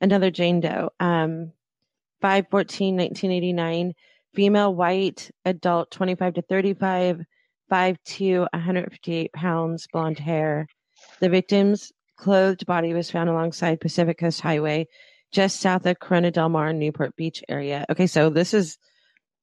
[0.01, 0.91] another Jane Doe.
[1.01, 1.53] Um,
[2.23, 3.93] 514, 1989,
[4.33, 7.25] female, white, adult, 25 to 35,
[7.71, 10.67] 5'2, 158 pounds, blonde hair.
[11.21, 14.87] The victim's clothed body was found alongside Pacific Coast Highway,
[15.33, 17.85] just south of Corona Del Mar, Newport Beach area.
[17.91, 18.79] Okay, so this is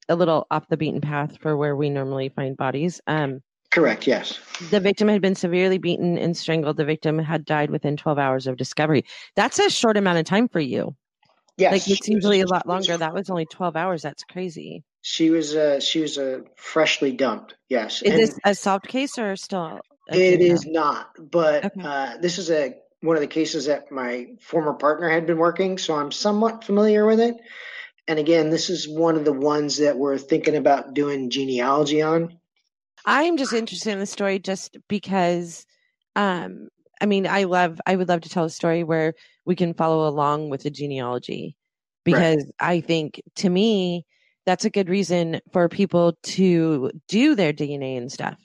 [0.07, 3.01] a little off the beaten path for where we normally find bodies.
[3.07, 4.39] Um, Correct, yes.
[4.71, 6.77] the victim had been severely beaten and strangled.
[6.77, 9.03] The victim had died within 12 hours of discovery.
[9.35, 10.95] That's a short amount of time for you.
[11.59, 11.71] Yes.
[11.71, 12.97] like it's she was- usually a lot she was- longer.
[12.97, 14.01] That was only 12 hours.
[14.01, 14.83] That's crazy.
[15.01, 17.55] She was uh, she was uh, freshly dumped.
[17.69, 18.01] Yes.
[18.01, 19.79] Is And this a solved case or still?
[20.11, 21.81] a it is not, but Okay.
[21.83, 25.77] uh, this is a one of the cases that my former partner had been working,
[25.77, 27.37] so I'm somewhat familiar with it.
[28.09, 32.37] And again, this is one of the ones that we're thinking about doing genealogy on.
[33.05, 35.65] I'm just interested in the story just because
[36.15, 36.67] um
[37.01, 39.13] I mean I love I would love to tell a story where
[39.45, 41.55] we can follow along with the genealogy
[42.03, 44.05] because I think to me
[44.45, 48.37] that's a good reason for people to do their DNA and stuff.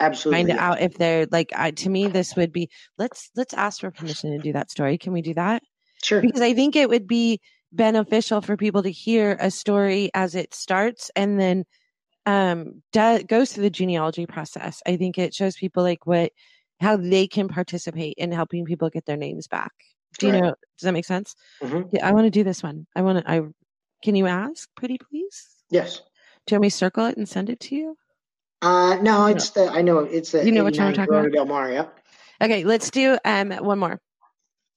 [0.00, 0.50] Absolutely.
[0.50, 3.90] Find out if they're like I, to me this would be let's let's ask for
[3.90, 4.98] permission to do that story.
[4.98, 5.62] Can we do that?
[6.02, 6.20] Sure.
[6.20, 7.40] because I think it would be
[7.72, 11.64] beneficial for people to hear a story as it starts and then
[12.24, 14.82] um do, goes through the genealogy process.
[14.86, 16.32] I think it shows people like what
[16.80, 19.72] how they can participate in helping people get their names back.
[20.18, 20.42] Do you Right.
[20.42, 20.54] know?
[20.78, 21.34] Does that make sense?
[21.62, 21.88] Mhm.
[21.92, 22.86] Yeah, I want to do this one.
[22.94, 23.30] I want to.
[23.30, 23.42] I
[24.02, 25.48] can you ask, pretty please?
[25.70, 26.00] Yes.
[26.46, 27.96] Do you want me to circle it and send it to you?
[28.62, 31.32] Uh, no, it's the I know it's the You know what 89 talking about?
[31.32, 31.70] Del Mar.
[31.70, 32.00] Yep.
[32.42, 34.00] Okay, let's do um one more.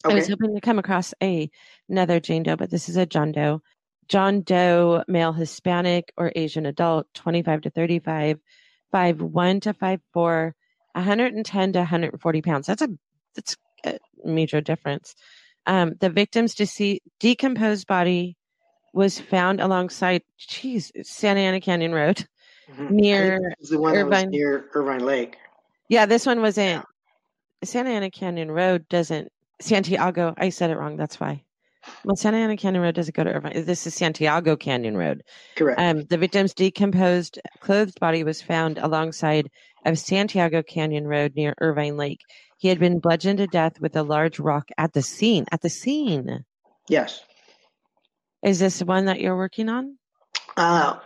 [0.04, 1.50] I was hoping to come across a
[1.88, 3.62] another Jane Doe, but this is a John Doe.
[4.08, 8.40] John Doe, male Hispanic or Asian adult, 25 to 35,
[8.92, 10.54] 5'1 to 5'4,
[10.94, 12.68] 110 to 140 pounds.
[12.68, 12.90] That's a
[13.36, 15.16] that's a major difference.
[15.66, 18.36] Um, the victim's dece- decomposed body
[18.94, 22.26] was found alongside, geez, Santa Ana Canyon Road.
[22.74, 22.90] Mhm.
[22.92, 24.30] Near I think this is the one was Irvine.
[24.32, 25.38] near Irvine Lake.
[25.90, 26.86] Yeah, this one wasn't.
[27.64, 29.32] Santa Ana Canyon Road doesn't.
[29.62, 30.34] Santiago.
[30.38, 30.98] I said it wrong.
[30.98, 31.44] That's why.
[32.04, 33.66] Well, Santa Ana Canyon Road doesn't go to Irvine.
[33.66, 35.24] This is Santiago Canyon Road.
[35.56, 35.80] Correct.
[35.80, 39.50] Um, the victim's decomposed, clothed body was found alongside
[39.86, 42.22] of Santiago Canyon Road near Irvine Lake.
[42.58, 45.46] He had been bludgeoned to death with a large rock at the scene.
[45.52, 46.46] At the scene.
[46.88, 47.22] yes.
[48.44, 49.98] Is this one that you're working on?
[50.58, 50.98] Uh,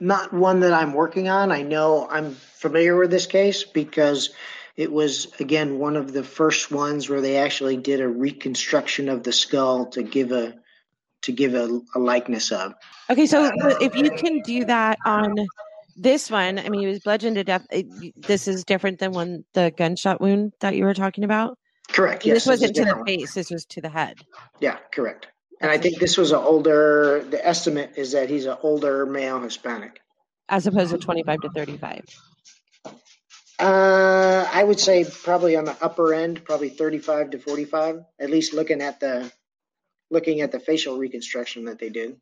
[0.00, 1.52] not one that I'm working on.
[1.52, 4.30] I know I'm familiar with this case because
[4.76, 9.22] it was again one of the first ones where they actually did a reconstruction of
[9.22, 10.54] the skull to give a
[11.22, 12.74] to give a, a likeness of.
[13.10, 15.34] Okay, so if you can do that on
[15.98, 17.66] this one, I mean, he was bludgeoned to death.
[18.16, 21.58] This is different than when the gunshot wound that you were talking about.
[21.88, 22.24] Correct.
[22.24, 23.34] Yes, this wasn't to the face.
[23.34, 24.18] This was to the head.
[24.60, 25.28] Yeah, correct.
[25.60, 27.24] And I think this was an older.
[27.28, 30.00] The estimate is that he's an older male Hispanic,
[30.48, 32.04] as opposed to twenty-five to thirty-five.
[33.58, 38.04] Uh, I would say probably on the upper end, probably 35 to 45.
[38.20, 39.32] At least looking at the
[40.10, 42.20] looking at the facial reconstruction that they did.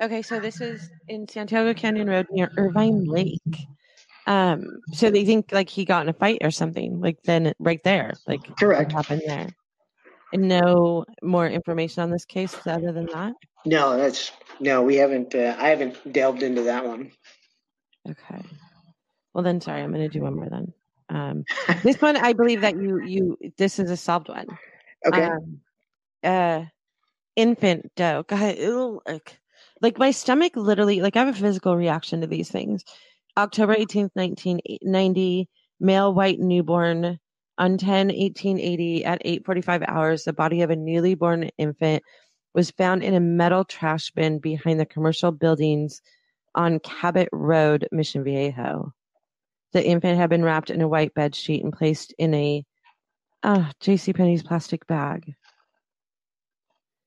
[0.00, 3.40] Okay, so this is in Santiago Canyon Road near Irvine Lake.
[4.26, 7.82] Um, so they think like he got in a fight or something, like then right
[7.82, 8.92] there, like Correct.
[8.92, 9.48] happened there.
[10.32, 13.32] And no more information on this case other than that.
[13.64, 14.30] No, that's
[14.60, 14.82] no.
[14.82, 15.34] We haven't.
[15.34, 17.10] Uh, I haven't delved into that one.
[18.08, 18.42] Okay.
[19.32, 20.72] Well, then, sorry, I'm going to do one more then.
[21.08, 21.44] Um,
[21.82, 24.46] this one, I believe that you you this is a solved one.
[25.06, 25.24] Okay.
[25.24, 25.60] Um,
[26.22, 26.64] uh,
[27.34, 28.24] infant doe.
[28.26, 29.38] God, ew, like,
[29.80, 32.84] like my stomach literally, like I have a physical reaction to these things.
[33.36, 35.48] October 18th, 1990,
[35.80, 37.18] male white newborn
[37.56, 40.24] on 10 1880 at 8:45 hours.
[40.24, 42.02] The body of a newly born infant
[42.54, 46.02] was found in a metal trash bin behind the commercial buildings
[46.54, 48.92] on Cabot Road, Mission Viejo.
[49.72, 52.64] The infant had been wrapped in a white bed sheet and placed in a
[53.42, 54.12] uh, J.C.
[54.12, 55.34] Penney's plastic bag.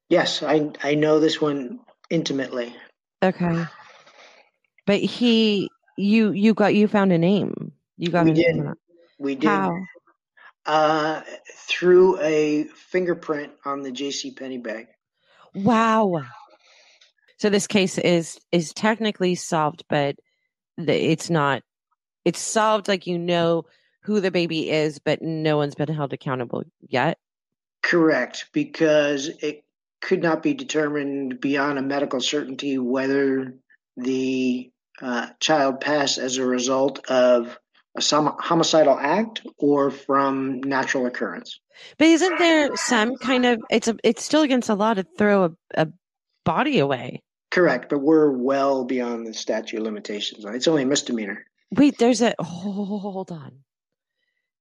[0.07, 1.79] yes, I I know this one
[2.11, 2.75] intimately.
[3.23, 3.65] Okay,
[4.85, 7.71] but he, you, you got, you found a name.
[7.97, 8.57] You got We a did.
[8.57, 8.77] it.
[9.17, 9.83] We did How?
[10.65, 11.21] uh,
[11.67, 14.31] through a fingerprint on the J.C.
[14.31, 14.87] Penney bag.
[15.53, 16.23] Wow.
[17.37, 20.15] So this case is is technically solved, but
[20.77, 21.63] the, it's not.
[22.23, 23.65] It's solved like you know
[24.01, 27.17] who the baby is, but no one's been held accountable yet.
[27.81, 29.63] Correct, because it
[30.01, 33.53] could not be determined beyond a medical certainty whether
[33.97, 37.57] the uh, child passed as a result of
[37.95, 41.59] a homicidal act or from natural occurrence.
[41.97, 45.45] But isn't there some kind of it's a it's still against the law to throw
[45.45, 45.87] a, a
[46.45, 47.21] body away?
[47.49, 50.45] Correct, but we're well beyond the statute of limitations.
[50.45, 51.45] It's only a misdemeanor.
[51.71, 53.63] Wait, there's a hold on.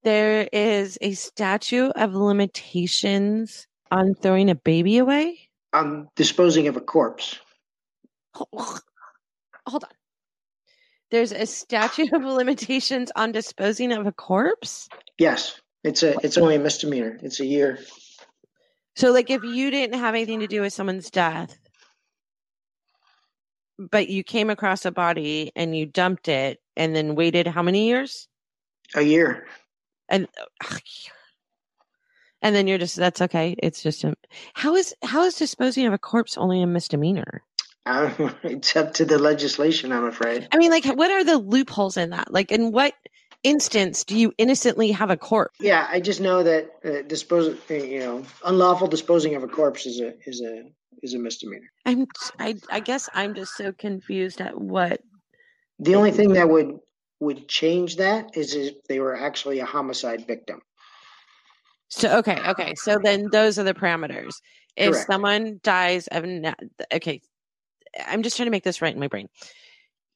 [0.02, 5.38] There is a statute of limitations on throwing a baby away.
[5.72, 7.38] I'm disposing of a corpse.
[8.34, 9.90] Hold on.
[11.10, 14.88] There's a statute of limitations on disposing of a corpse.
[15.18, 17.18] Yes, it's a it's only a misdemeanor.
[17.22, 17.78] It's a year.
[18.96, 21.56] So, like, if you didn't have anything to do with someone's death,
[23.78, 27.86] but you came across a body and you dumped it and then waited how many
[27.86, 28.28] years?
[28.94, 29.46] A year.
[30.08, 30.28] And
[32.42, 33.54] and then you're just that's okay.
[33.58, 34.14] It's just a
[34.54, 37.42] how is how is disposing of a corpse only a misdemeanor?
[37.86, 38.10] Uh,
[38.42, 40.48] it's up to the legislation, I'm afraid.
[40.52, 42.32] I mean, like, what are the loopholes in that?
[42.32, 42.94] Like, in what
[43.42, 45.56] instance do you innocently have a corpse?
[45.60, 49.86] Yeah, I just know that uh, dispose, uh, you know, unlawful disposing of a corpse
[49.86, 50.64] is a is a
[51.02, 51.70] is a misdemeanor.
[51.86, 52.06] I'm
[52.38, 55.00] I I guess I'm just so confused at what
[55.78, 56.78] The only thing that would
[57.20, 60.60] would change that is if they were actually a homicide victim.
[61.90, 62.74] So okay, okay.
[62.76, 64.36] So then those are the parameters.
[64.76, 65.06] If Correct.
[65.10, 66.54] someone dies of na-
[66.92, 67.20] okay,
[68.06, 69.28] I'm just trying to make this right in my brain.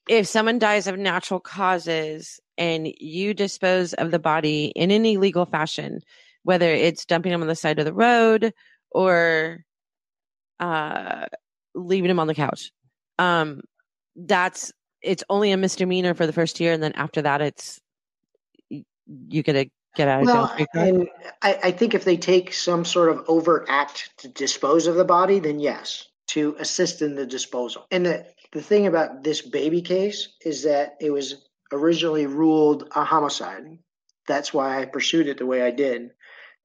[0.08, 5.46] If someone dies of natural causes and you dispose of the body in an illegal
[5.46, 6.00] fashion,
[6.44, 8.52] whether it's dumping them on the side of the road
[8.90, 9.64] or
[10.60, 11.26] uh,
[11.74, 12.70] leaving them on the couch,
[13.18, 13.62] um,
[14.14, 17.80] that's it's only a misdemeanor for the first year, and then after that, it's
[18.68, 20.88] you get a get out of jail Well, free card.
[20.88, 21.09] and
[21.42, 25.04] I, I think if they take some sort of overt act to dispose of the
[25.04, 27.87] body, then yes, to assist in the disposal.
[27.90, 33.05] And the, the thing about this baby case is that it was originally ruled a
[33.05, 33.78] homicide.
[34.26, 36.11] That's why I pursued it the way I did.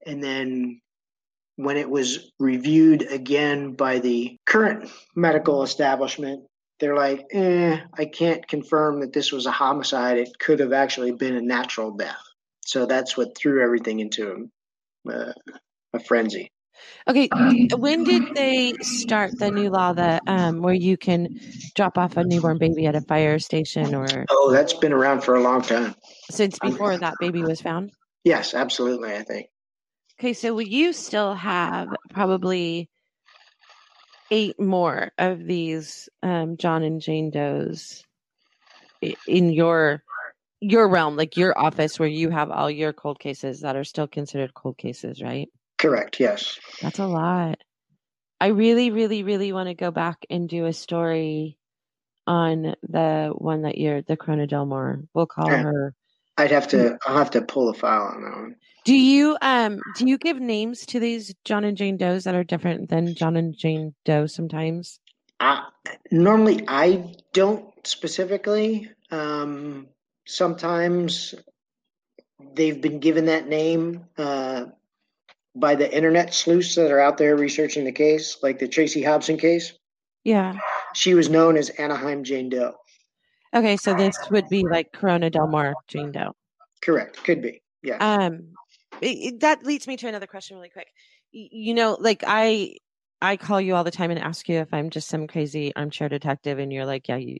[0.06, 0.80] And then
[1.56, 6.44] when it was reviewed again by the current medical establishment,
[6.78, 10.16] they're like, eh, I can't confirm that this was a homicide.
[10.16, 12.22] It could have actually been a natural death.
[12.70, 14.48] So that's what threw everything into
[15.10, 15.32] uh,
[15.92, 16.52] a frenzy.
[17.08, 17.28] Okay,
[17.76, 21.40] when did they start the new law that um where you can
[21.74, 25.34] drop off a newborn baby at a fire station or Oh, that's been around for
[25.34, 25.96] a long time.
[26.30, 27.90] since before that baby was found?
[28.22, 29.14] Yes, absolutely.
[29.14, 29.48] I think.
[30.20, 32.88] Okay, so will you still have probably
[34.30, 38.04] eight more of these um, John and Jane Does
[39.26, 40.04] in your
[40.60, 44.06] your realm, like your office where you have all your cold cases that are still
[44.06, 45.48] considered cold cases, right?
[45.78, 46.20] Correct.
[46.20, 46.58] Yes.
[46.82, 47.58] That's a lot.
[48.40, 51.58] I really, really, really want to go back and do a story
[52.26, 55.00] on the one that you're the Corona Del Mar.
[55.14, 55.62] We'll call yeah.
[55.62, 55.94] her.
[56.38, 56.98] I'd have to.
[57.06, 58.56] I'll have to pull the file on that one.
[58.84, 62.44] Do you um do you give names to these John and Jane Does that are
[62.44, 65.00] different than John and Jane Doe sometimes?
[65.38, 65.60] Uh,
[66.10, 68.90] normally, I don't specifically.
[69.10, 69.88] Um,
[70.26, 71.34] sometimes
[72.54, 74.66] they've been given that name uh,
[75.54, 79.36] by the internet sleuths that are out there researching the case, like the Tracy Hobson
[79.36, 79.72] case.
[80.24, 80.58] Yeah.
[80.94, 82.74] She was known as Anaheim Jane Doe.
[83.54, 86.34] Okay, so this would be like Corona Del Mar Jane Doe.
[86.82, 87.22] Correct.
[87.24, 87.62] Could be.
[87.82, 87.96] Yeah.
[87.96, 88.50] Um,
[89.00, 90.88] it, that leads me to another question, really quick.
[91.32, 92.76] You know, like I,
[93.20, 96.08] I call you all the time and ask you if I'm just some crazy armchair
[96.08, 97.38] detective, and you're like, "Yeah, you,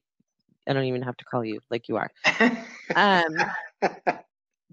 [0.71, 2.11] I don't even have to call you like you are."
[2.95, 3.35] um,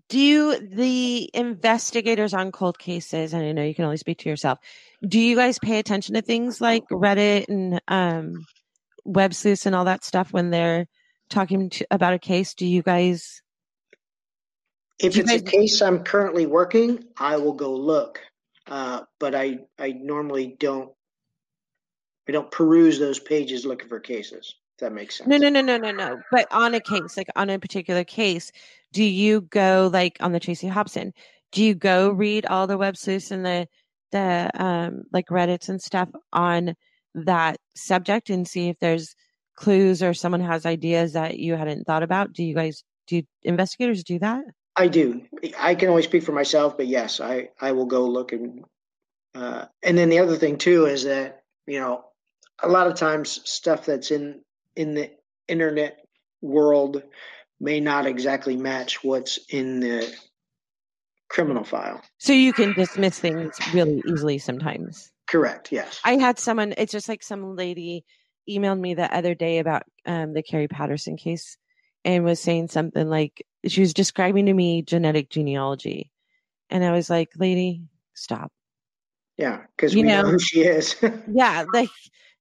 [0.10, 4.58] do the investigators on cold cases and i know you can only speak to yourself
[5.06, 8.45] do you guys pay attention to things like reddit and um,
[9.08, 10.88] web sleuths and all that stuff when they're
[11.30, 12.54] talking to, about a case?
[12.54, 13.41] Do you guys
[15.00, 15.41] if it's guys...
[15.41, 18.20] a case i'm currently working i will go look.
[18.66, 20.91] Uh, but i i normally don't
[22.28, 25.28] i don't peruse those pages looking for cases that makes sense.
[25.28, 26.21] No, no, no, no, no, no.
[26.32, 28.51] But on a case, like on a particular case,
[28.93, 31.13] do you go like on the Tracy Hobson?
[31.51, 33.67] Do you go read all the web sleuths and the
[34.11, 36.75] the um like Reddits and stuff on
[37.13, 39.15] that subject and see if there's
[39.55, 42.34] clues or someone has ideas that you hadn't thought about?
[42.34, 44.43] Do you guys do investigators do that?
[44.75, 45.23] I do.
[45.57, 48.63] I can only speak for myself, but yes, I I will go look and
[49.34, 52.05] uh, and then the other thing too is that you know
[52.61, 54.41] a lot of times stuff that's in
[54.78, 55.11] in the
[55.47, 56.05] internet
[56.41, 57.03] world
[57.59, 60.13] may not exactly match what's in the
[61.30, 62.01] criminal file.
[62.19, 65.11] So you can dismiss things really easily sometimes.
[65.28, 65.71] Correct.
[65.71, 65.99] Yes.
[66.05, 66.73] I had someone.
[66.78, 68.05] It's just like some lady
[68.49, 71.57] emailed me the other day about um, the Carrie Patterson case
[72.05, 76.11] and was saying something like she was describing to me genetic genealogy,
[76.69, 77.82] and I was like, "Lady,
[78.13, 78.51] stop."
[79.38, 80.95] Yeah, because we know, know who she is.
[81.32, 81.89] yeah, like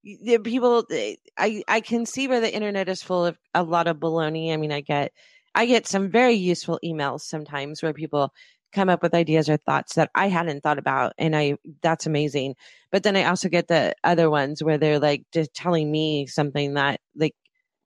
[0.03, 3.87] the people eh, i i can see where the internet is full of a lot
[3.87, 4.53] of baloney.
[4.53, 5.11] I mean i get
[5.55, 8.33] i get some very useful emails sometimes where people
[8.73, 12.55] come up with ideas or thoughts that i hadn't thought about and i that's amazing.
[12.91, 16.75] But then i also get the other ones where they're like just telling me something
[16.75, 17.35] that like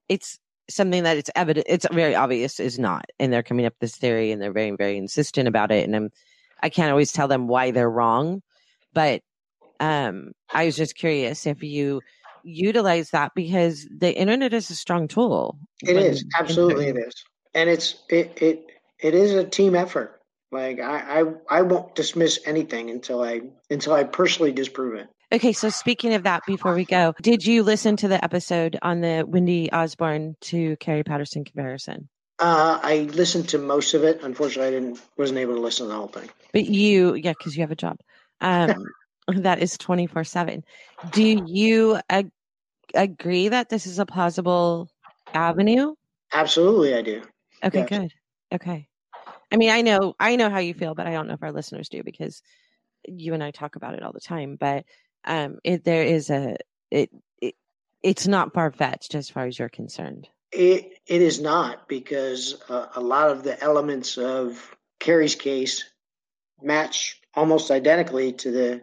[0.09, 0.39] it's
[0.69, 4.31] something that it's evident it's very obvious is not and they're coming up this theory
[4.31, 6.09] and they're very very insistent about it and i'm
[6.63, 8.41] i can't always tell them why they're wrong
[8.93, 9.21] but
[9.81, 12.01] um, I was just curious if you
[12.43, 15.57] utilize that because the internet is a strong tool.
[15.83, 17.13] It is absolutely it is,
[17.53, 18.67] and it's it it
[18.99, 20.21] it is a team effort.
[20.51, 25.07] Like I, I I won't dismiss anything until I until I personally disprove it.
[25.33, 29.01] Okay, so speaking of that, before we go, did you listen to the episode on
[29.01, 32.09] the Wendy Osborne to Kerry Patterson comparison?
[32.37, 34.19] Uh, I listened to most of it.
[34.23, 36.29] Unfortunately, I didn't wasn't able to listen to the whole thing.
[36.53, 37.97] But you, yeah, because you have a job.
[38.41, 38.85] Um,
[39.27, 40.63] that is 24 7
[41.11, 42.31] do you ag-
[42.93, 44.89] agree that this is a plausible
[45.33, 45.93] avenue?
[46.33, 47.21] Absolutely i do.
[47.63, 47.89] Okay yes.
[47.89, 48.13] good.
[48.53, 48.87] Okay.
[49.51, 51.51] I mean i know i know how you feel but i don't know if our
[51.51, 52.41] listeners do because
[53.07, 54.85] you and i talk about it all the time but
[55.25, 56.55] um it there is a
[56.89, 57.09] it,
[57.41, 57.55] it
[58.03, 60.27] it's not far-fetched as far as you're concerned.
[60.51, 65.85] It it is not because uh, a lot of the elements of Kerry's case
[66.61, 68.81] match almost identically to the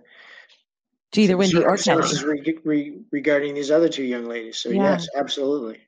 [1.13, 2.09] to either Wendy or Kelly.
[2.25, 4.59] Re- re- regarding these other two young ladies.
[4.59, 4.93] So yeah.
[4.93, 5.81] yes, absolutely.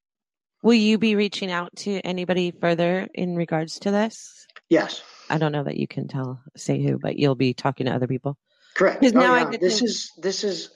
[0.62, 4.46] Will you be reaching out to anybody further in regards to this?
[4.68, 5.02] Yes.
[5.30, 8.06] I don't know that you can tell say who, but you'll be talking to other
[8.06, 8.36] people.
[8.74, 9.04] Correct.
[9.04, 9.56] Oh, now yeah.
[9.58, 10.70] this is this is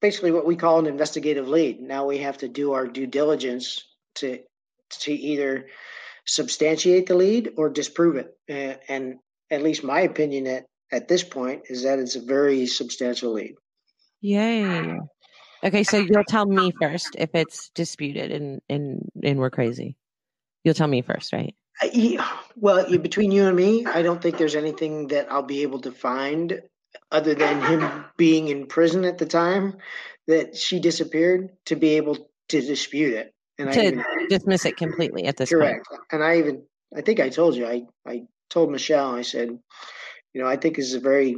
[0.00, 1.80] basically what we call an investigative lead.
[1.80, 3.84] Now we have to do our due diligence
[4.16, 4.40] to
[5.00, 5.66] to either
[6.26, 8.36] substantiate the lead or disprove it.
[8.48, 9.18] Uh, and
[9.50, 13.54] at least my opinion at at this point is that it's a very substantial lead.
[14.20, 14.98] Yay.
[15.62, 19.96] Okay, so you'll tell me first if it's disputed and and and we're crazy.
[20.64, 21.54] You'll tell me first, right?
[21.82, 22.24] Uh,
[22.56, 25.92] well, between you and me, I don't think there's anything that I'll be able to
[25.92, 26.62] find
[27.10, 29.76] other than him being in prison at the time
[30.26, 32.16] that she disappeared to be able
[32.48, 35.86] to dispute it and to even, dismiss it completely at this correct.
[35.88, 36.02] Point.
[36.12, 36.62] And I even
[36.96, 39.48] I think I told you I I told Michelle I said,
[40.32, 41.36] you know, I think this is a very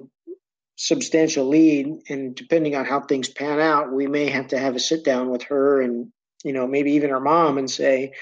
[0.89, 4.81] substantial lead and depending on how things pan out we may have to have a
[4.81, 6.13] sit down with her and
[6.45, 8.13] you know maybe even her mom and say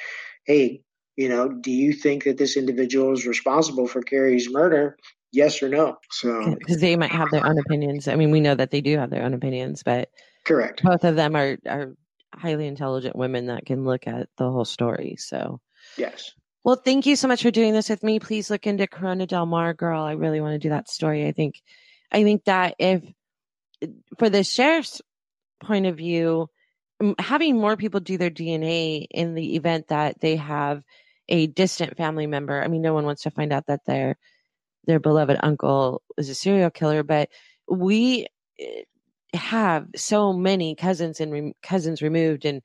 [0.45, 0.83] hey
[1.17, 4.97] You know, do you think that this individual is responsible for Carrie's murder?
[5.33, 5.99] Yes or no?
[6.11, 8.09] So because they might have their own opinions.
[8.09, 10.09] I mean, we know that they do have their own opinions, but
[10.45, 10.83] correct.
[10.83, 11.95] Both of them are are
[12.35, 15.17] highly intelligent women that can look at the whole story.
[15.19, 15.61] So
[15.99, 16.33] yes.
[16.65, 18.19] Well, thank you so much for doing this with me.
[18.19, 20.03] Please look into Corona Del Mar, girl.
[20.03, 21.27] I really want to do that story.
[21.27, 21.61] I think,
[22.13, 23.03] I think that if
[24.19, 25.01] for the sheriff's
[25.61, 26.49] point of view,
[27.19, 30.83] having more people do their DNA in the event that they have
[31.29, 32.63] a distant family member.
[32.63, 34.17] I mean, no one wants to find out that their
[34.87, 37.29] their beloved uncle is a serial killer, but
[37.69, 38.27] we
[38.59, 38.83] eh,
[39.35, 42.63] have so many cousins and re- cousins removed and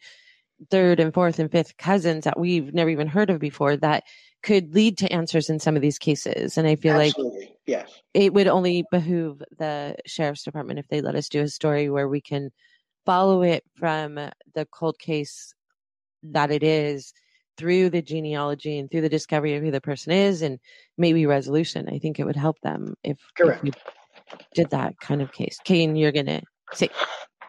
[0.71, 4.03] third and fourth and fifth cousins that we've never even heard of before that
[4.45, 6.55] could lead to answers in some of these cases.
[6.55, 7.39] And I feel Absolutely.
[7.39, 7.91] like yes.
[8.13, 12.07] it would only behoove the sheriff's department if they let us do a story where
[12.07, 12.51] we can
[13.07, 14.15] follow it from
[14.53, 15.55] the cold case
[16.21, 17.11] that it is
[17.57, 20.59] through the genealogy and through the discovery of who the person is and
[20.95, 21.89] maybe resolution.
[21.89, 23.65] I think it would help them if, Correct.
[23.65, 25.57] if we did that kind of case.
[25.63, 26.43] Kane, you're gonna
[26.73, 26.89] say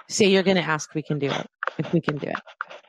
[0.08, 2.40] say you're gonna ask we can do it if we can do it.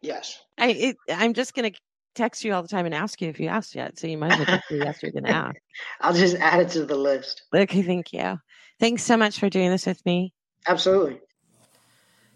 [0.02, 0.40] Yes.
[0.58, 1.72] I it, I'm just gonna
[2.18, 3.98] text you all the time and ask you if you asked yet.
[3.98, 5.56] So you might as well just yes you're gonna ask.
[6.02, 7.44] I'll just add it to the list.
[7.54, 8.40] Okay, thank you.
[8.80, 10.34] Thanks so much for doing this with me.
[10.68, 11.20] Absolutely.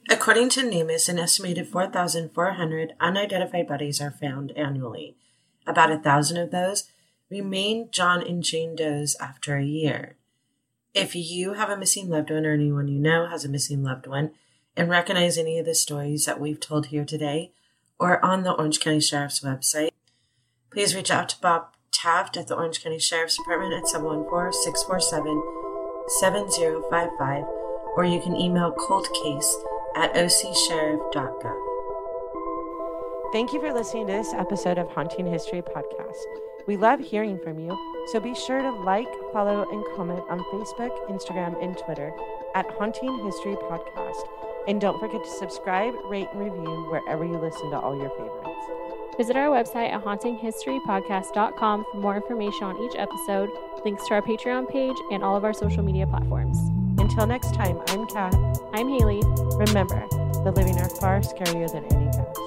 [0.10, 5.16] According to NamUs, an estimated 4,400 unidentified bodies are found annually.
[5.68, 6.86] About a thousand of those
[7.30, 10.18] remain John and Jane Doe's after a year.
[10.94, 14.08] If you have a missing loved one or anyone you know has a missing loved
[14.08, 14.32] one
[14.76, 17.52] and recognize any of the stories that we've told here today
[18.02, 19.92] or on the Orange County Sheriff's website,
[20.72, 25.44] please reach out to Bob Taft at the Orange County Sheriff's Department at 714 647
[26.20, 27.44] 7055
[27.96, 29.56] or you can email coldcase
[29.96, 31.68] at ocsheriff.gov.
[33.32, 36.26] Thank you for listening to this episode of Haunting History Podcast.
[36.68, 37.78] We love hearing from you,
[38.12, 42.12] so be sure to like, follow, and comment on Facebook, Instagram, and Twitter
[42.56, 44.51] at Haunting History Podcast.
[44.68, 49.18] And don't forget to subscribe, rate, and review wherever you listen to all your favorites.
[49.18, 53.50] Visit our website at hauntinghistorypodcast.com for more information on each episode,
[53.84, 56.58] links to our Patreon page, and all of our social media platforms.
[57.00, 58.34] Until next time, I'm Kat.
[58.74, 59.22] I'm Haley.
[59.58, 60.08] Remember,
[60.44, 62.41] the living are far scarier than any ghost.